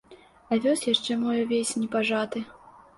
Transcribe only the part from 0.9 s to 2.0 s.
яшчэ мой увесь не